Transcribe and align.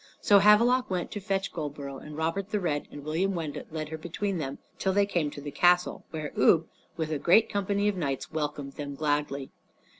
So 0.19 0.39
Havelok 0.39 0.89
went 0.89 1.11
to 1.11 1.19
fetch 1.19 1.53
Goldborough, 1.53 1.99
and 1.99 2.17
Robert 2.17 2.49
the 2.49 2.59
Red 2.59 2.87
and 2.91 3.03
William 3.05 3.35
Wendut 3.35 3.71
led 3.71 3.89
her 3.89 3.99
between 3.99 4.39
them 4.39 4.57
till 4.79 4.93
they 4.93 5.05
came 5.05 5.29
to 5.29 5.41
the 5.41 5.51
castle, 5.51 6.05
where 6.09 6.31
Ubbe, 6.31 6.65
with 6.97 7.11
a 7.11 7.19
great 7.19 7.49
company 7.49 7.87
of 7.87 7.95
knights, 7.95 8.31
welcomed 8.31 8.73
them 8.77 8.95
gladly. 8.95 9.51